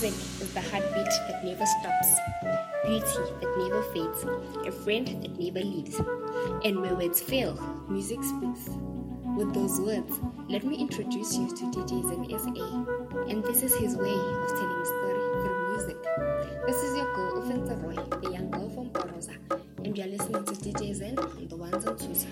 Music 0.00 0.14
is 0.40 0.54
the 0.54 0.60
heartbeat 0.60 1.10
that 1.26 1.44
never 1.44 1.66
stops, 1.66 2.20
beauty 2.86 3.32
that 3.40 3.52
never 3.58 3.82
fades, 3.92 4.22
a 4.64 4.70
friend 4.70 5.08
that 5.08 5.36
never 5.36 5.58
leaves. 5.58 6.00
And 6.64 6.80
where 6.80 6.94
words 6.94 7.20
fail, 7.20 7.58
music 7.88 8.22
speaks. 8.22 8.68
With 9.36 9.52
those 9.54 9.80
words, 9.80 10.20
let 10.48 10.62
me 10.62 10.76
introduce 10.76 11.36
you 11.36 11.48
to 11.48 11.64
DJ 11.74 12.02
Zan 12.04 12.30
SA. 12.30 13.28
And 13.28 13.42
this 13.42 13.64
is 13.64 13.74
his 13.74 13.96
way 13.96 14.14
of 14.14 14.48
telling 14.48 14.78
a 14.78 14.86
story 14.86 15.20
through 15.42 15.68
music. 15.72 15.96
This 16.64 16.76
is 16.76 16.96
your 16.96 17.12
girl, 17.16 17.42
Ufenza 17.42 17.82
Roy, 17.82 18.18
the 18.20 18.30
young 18.30 18.52
girl 18.52 18.70
from 18.70 18.90
Porosa. 18.90 19.34
And 19.84 19.98
you're 19.98 20.06
listening 20.06 20.44
to 20.44 20.52
DJ 20.52 20.94
Zan 20.94 21.18
on 21.18 21.48
the 21.48 21.56
ones 21.56 21.84
and 21.84 21.98
twos. 21.98 22.24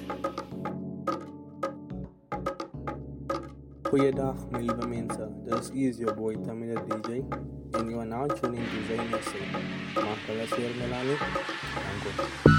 Goeiedag, 3.91 4.51
my 4.51 4.61
lieve 4.61 4.87
mense. 4.87 5.17
This 5.45 5.71
is 5.71 6.01
your 6.01 6.13
boy 6.13 6.35
the 6.35 6.53
DJ, 6.53 7.56
and 7.77 7.91
you 7.91 8.01
are 8.01 8.07
now 8.07 8.27
tuning 8.27 8.65
to 8.65 8.79
Zayn 8.89 9.11
SA. 9.23 9.39
Maak 10.01 10.29
alles 10.29 10.51
weer 10.57 10.73
Melanie. 10.79 12.56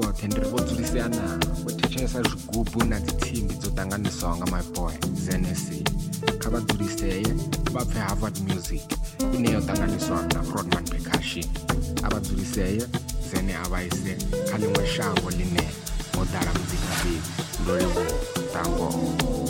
And 0.00 0.34
ri 0.34 0.48
vho 0.48 0.58
dzulisea 0.60 1.08
na 1.08 1.36
vho 1.64 1.70
thetshelesa 1.70 2.22
zwigubu 2.22 2.84
na 2.84 3.00
dzi 3.00 3.12
tsimbi 3.12 3.54
dzo 3.54 3.68
ṱanganiswaho 3.70 4.36
nga 4.36 4.46
my 4.46 4.62
boy 4.74 4.94
znsa 5.14 5.76
kha 6.40 6.50
vha 6.50 6.60
dzuliseye 6.60 7.28
vha 7.72 7.84
pfe 7.84 7.98
harvard 7.98 8.36
music 8.48 8.82
ine 9.34 9.52
yo 9.52 9.60
ṱanganiswa 9.60 10.16
na 10.34 10.40
rodman 10.54 10.84
percussion. 10.84 11.44
A 12.04 12.08
vha 12.08 12.20
dzuliseye 12.20 12.82
zene 13.30 13.54
a 13.54 13.68
vha 13.68 13.82
ise 13.84 14.16
kha 14.48 14.56
ḽiṅwe 14.58 14.86
shango 14.86 15.28
ḽine 15.30 15.64
ho 16.16 16.24
ḓala 16.24 16.50
muzika 16.58 16.92
fhedzi 17.00 17.32
ndo 17.62 17.76
livhuwa 17.76 18.16
tangoho 18.52 19.41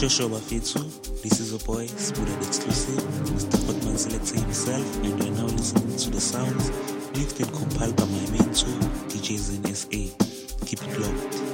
Shosho 0.00 0.30
Bafetsu, 0.30 1.20
this 1.20 1.40
is 1.40 1.52
a 1.52 1.58
boy, 1.62 1.86
Spuded 1.86 2.38
Exclusive, 2.38 3.04
Mr. 3.34 3.58
Hotman 3.66 3.98
selecting 3.98 4.40
himself, 4.44 4.96
and 5.04 5.22
you're 5.22 5.32
now 5.32 5.44
listening 5.44 5.94
to 5.94 6.08
the 6.08 6.18
sounds 6.18 6.70
mixed 7.18 7.38
and 7.38 7.52
compiled 7.52 7.96
by 7.96 8.06
my 8.06 8.30
mentor, 8.30 8.72
DJ 9.10 9.36
Zan 9.36 9.74
SA. 9.74 10.64
Keep 10.64 10.82
it 10.84 11.00
locked. 11.00 11.49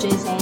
By 0.00 0.39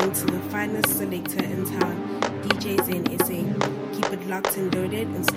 listening 0.00 0.26
to 0.26 0.32
the 0.34 0.50
finest 0.50 0.96
selector 0.96 1.44
in 1.44 1.64
town, 1.78 2.20
DJ 2.42 2.76
Zan 2.86 3.04
SA. 3.18 3.92
Keep 3.94 4.12
it 4.14 4.26
locked 4.28 4.56
and 4.56 4.74
loaded 4.74 5.08
and 5.08 5.29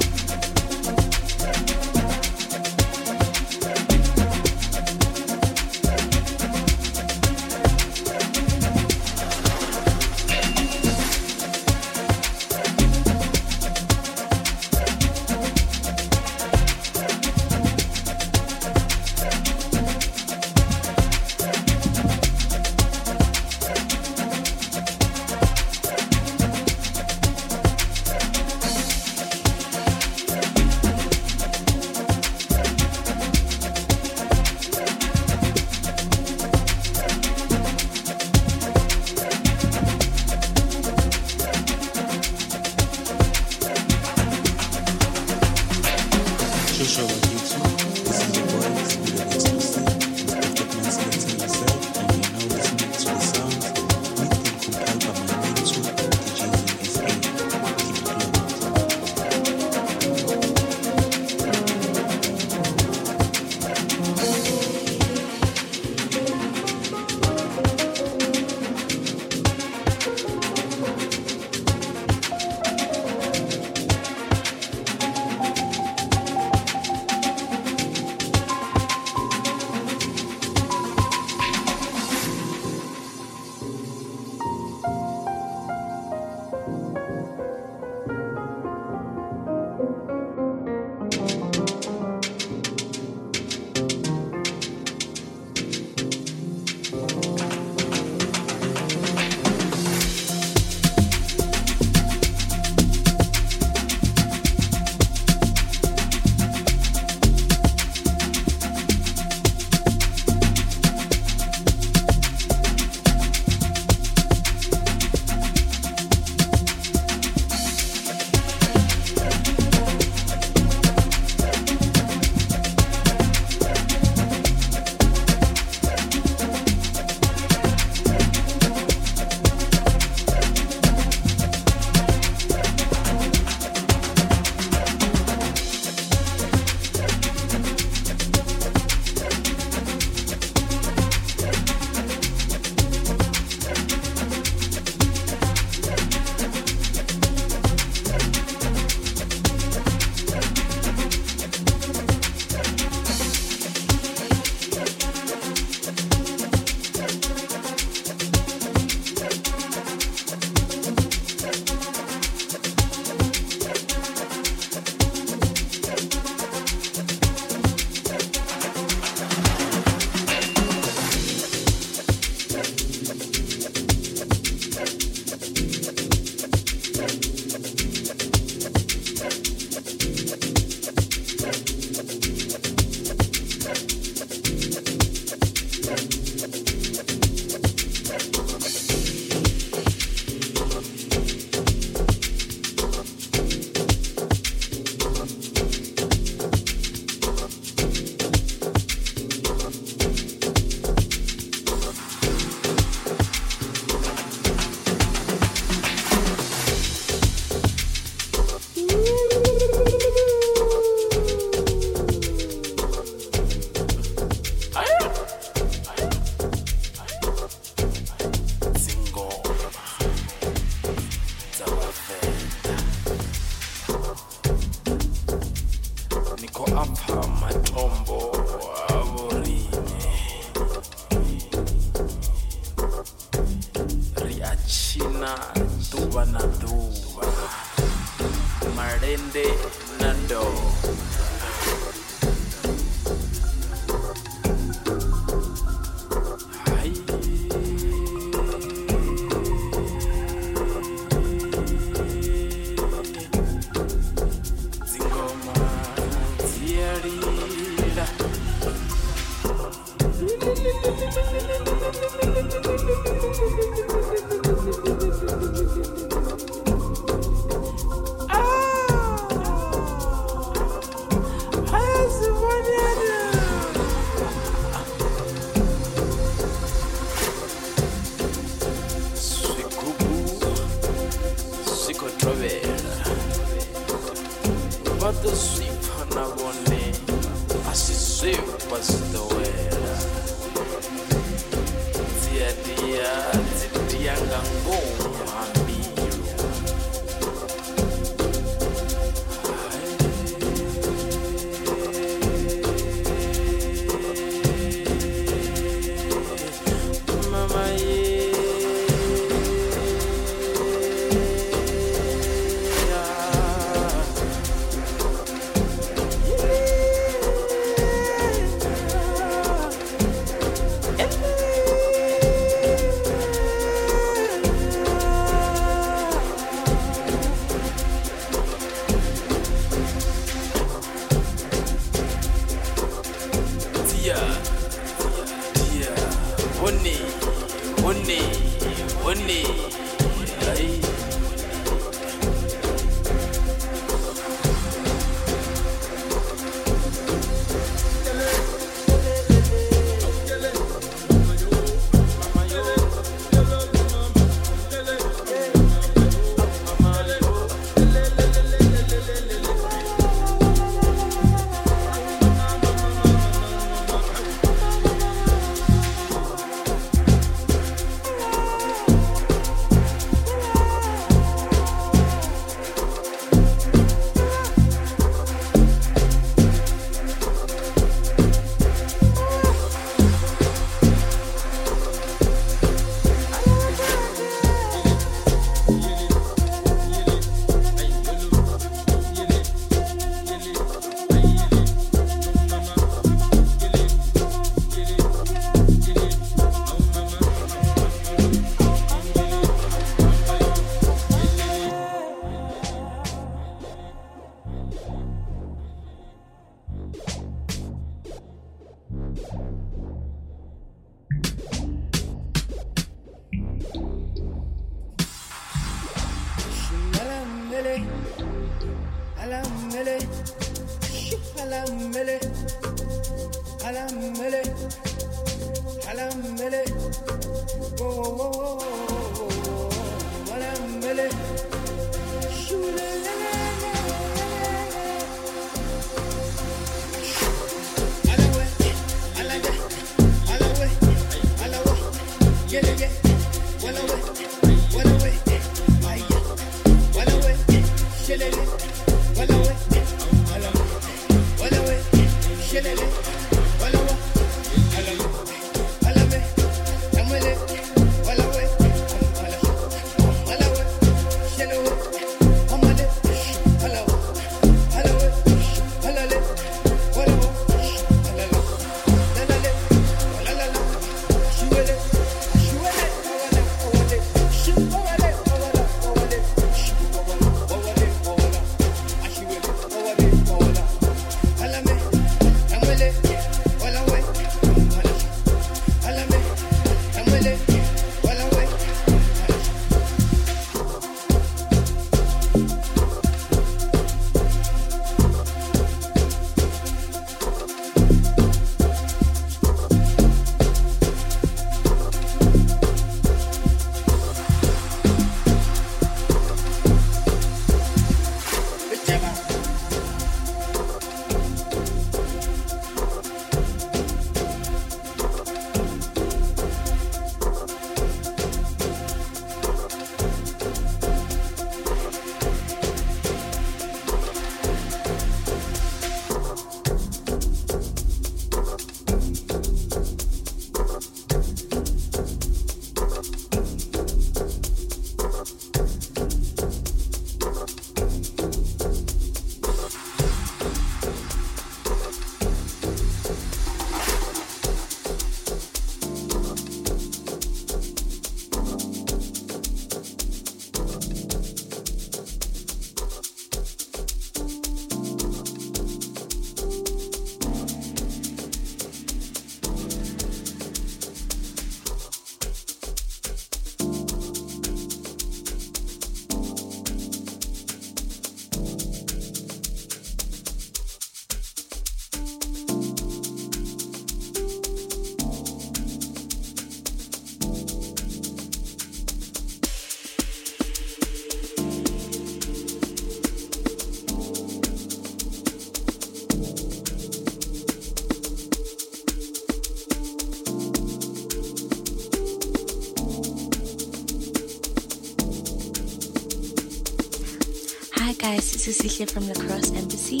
is 598.48 598.58
Sihle 598.58 598.90
from 598.90 599.06
La 599.08 599.14
Crosse 599.14 599.52
Embassy, 599.52 600.00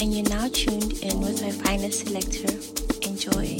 and 0.00 0.12
you're 0.12 0.28
now 0.28 0.48
tuned 0.48 0.92
in 1.00 1.20
with 1.20 1.40
my 1.40 1.50
finest 1.50 2.06
selector. 2.06 2.52
Enjoy. 3.08 3.56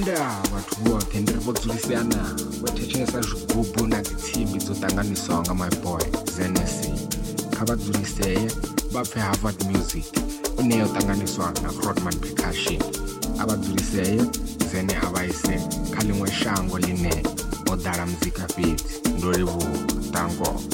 nda 0.00 0.42
vhathu 0.52 0.74
vhoṱhe 0.84 1.20
ndi 1.20 1.32
ri 1.32 1.38
vho 1.38 1.52
dzulisana 1.52 2.36
harvard 9.20 9.64
music 9.64 10.06
ine 10.60 10.76
yo 10.76 10.86
ṱanganiswa 10.86 11.52
na 11.62 11.68
percussion 12.20 13.03
a 13.40 13.46
vha 13.46 13.56
dzuliseye 13.56 14.20
zene 14.70 14.94
a 15.04 15.06
vha 15.12 15.22
ise 15.30 15.54
kha 15.92 16.00
ḽiṅwe 16.06 16.28
shango 16.40 16.76
ḽine 16.84 17.14
ho 17.66 17.72
ḓala 17.84 18.04
muzika 18.10 18.44
fhedzi 18.54 18.84
ndo 19.16 19.30
livhuwa 19.32 19.68
ṱangoho 20.12 20.73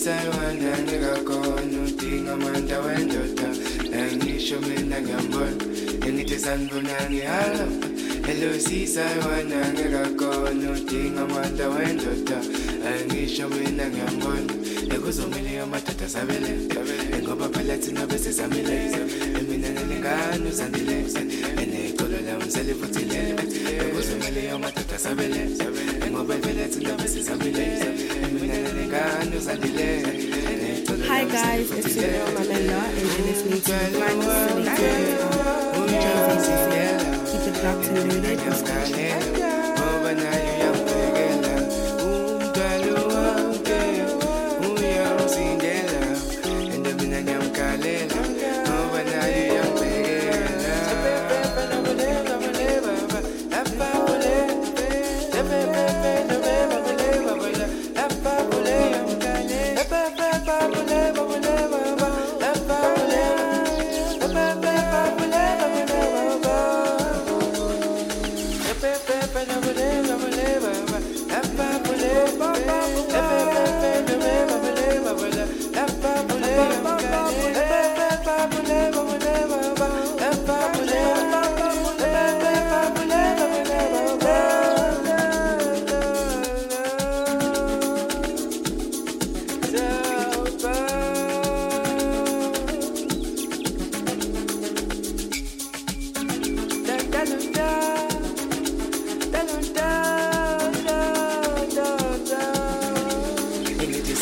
Hello 0.00 0.12
sisaywana 0.14 0.78
ngikakhona 0.82 1.78
udinga 1.84 2.32
amandla 2.32 2.80
wendoda 2.80 3.48
Angisho 3.92 4.60
mina 4.60 5.00
ngiyambona 5.00 5.64
Ngithi 6.08 6.38
sanibonani 6.38 7.20
hello 7.20 7.66
Hello 8.26 8.58
sisaywana 8.58 9.58
ngikakhona 9.72 10.70
udinga 10.72 11.20
amandla 11.20 11.68
wendoda 11.68 12.38
Angisho 12.88 13.48
mina 13.48 13.88
ngiyambona 13.88 14.52
Ekuzomele 14.94 15.60
amadoda 15.60 16.08
sabele 16.08 16.52
Ngoba 17.22 17.48
phela 17.48 17.76
thina 17.76 18.06
bese 18.06 18.32
samile 18.32 18.92
Emina 19.38 19.68
nelingane 19.68 20.48
uzandile 20.48 21.04
Enecolo 21.62 22.20
lami 22.26 22.50
selifuthile 22.50 23.34
Ekuzomele 23.84 24.50
amadoda 24.50 24.98
sabele 24.98 25.50
Ngoba 26.10 26.34
phela 26.36 26.68
thina 26.68 26.94
bese 26.96 27.22
samile 27.22 28.09
Hi 31.06 31.24
guys, 31.24 31.70
it's 31.70 31.94
girl 31.94 32.26
Mamela 32.34 32.82
and 32.82 32.98
you're 32.98 33.26
listening 33.28 33.60
to 33.60 33.72
on 35.76 35.88
JVC. 35.88 36.70
Keep 37.30 37.44
it 37.46 37.56
locked 37.62 37.86
and 37.86 37.96
loaded 38.12 39.39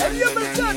Daniel 0.08 0.67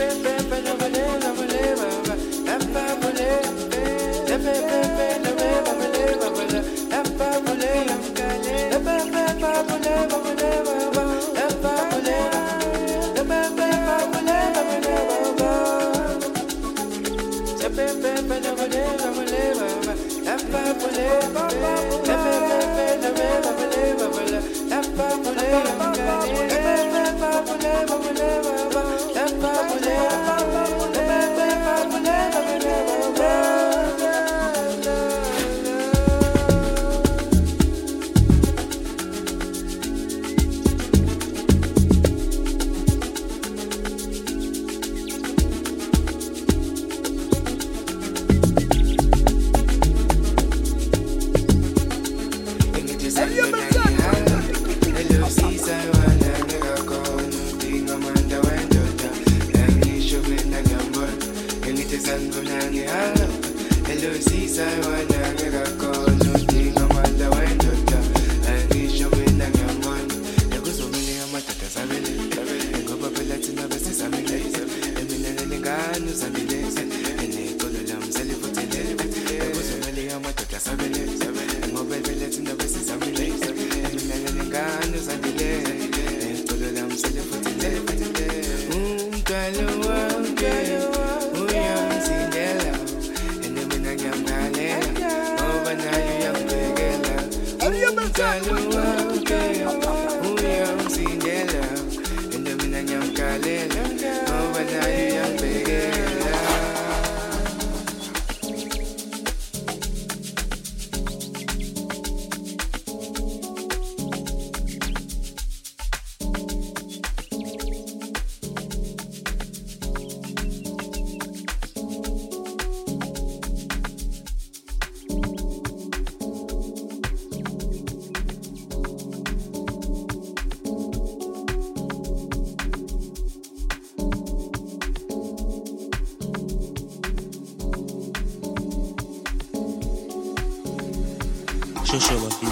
Hey, 0.00 0.22
hey, 0.22 0.48
hey 26.48 26.89
never, 27.20 27.42
will 27.42 27.58
never, 27.58 27.98
will 27.98 28.14
never, 28.14 29.14
never, 29.14 29.80
never. 29.80 30.79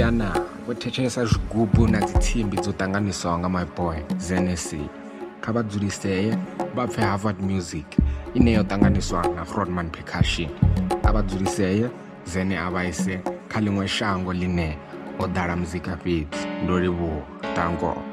ndi 0.00 0.08
ri 0.08 0.08
vho 0.08 0.08
dzulisea 0.08 0.10
na 0.10 0.40
vho 0.66 0.74
thetshelesa 0.74 1.24
zwigubu 1.24 1.88
na 1.88 2.00
dzitsimbi 2.00 2.56
dzo 2.56 2.72
ṱanganiswaho 2.72 3.38
nga 3.38 3.48
my 3.48 3.64
boy 3.76 3.96
znc 4.18 4.78
kha 5.40 5.52
vha 5.52 5.62
dzuliseye 5.62 6.38
vha 6.74 6.86
pfe 6.86 7.02
harvard 7.02 7.40
music 7.40 7.86
ine 8.34 8.52
yo 8.52 8.62
ṱanganiswa 8.62 9.34
na 9.34 9.44
frodman 9.44 9.90
percussion. 9.90 10.50
A 11.04 11.12
vha 11.12 11.22
dzuliseye 11.22 11.90
zene 12.24 12.58
a 12.58 12.70
vha 12.70 12.84
ise 12.84 13.20
kha 13.48 13.60
ḽiṅwe 13.60 13.86
shango 13.88 14.32
ḽine 14.32 14.76
o 15.18 15.26
ḓala 15.26 15.56
muzika 15.56 15.96
fhedzi 15.96 16.46
ndo 16.64 16.78
livhuwa 16.78 17.22
tango 17.54 18.09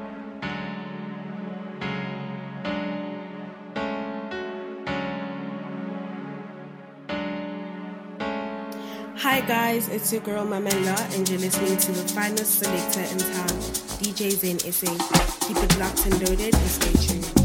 guys, 9.48 9.88
it's 9.88 10.12
your 10.12 10.20
girl 10.20 10.44
Mamela, 10.44 11.16
and 11.16 11.26
you're 11.26 11.38
listening 11.38 11.78
to 11.78 11.92
the 11.92 12.06
finest 12.12 12.58
selector 12.58 13.00
in 13.00 13.16
town, 13.16 13.48
DJ 13.98 14.30
Zan 14.30 14.58
SA. 14.58 14.92
Keep 15.46 15.56
it 15.56 15.78
locked 15.78 16.04
and 16.04 16.28
loaded 16.28 16.54
and 16.54 16.68
stay 16.68 16.92
tuned. 17.06 17.37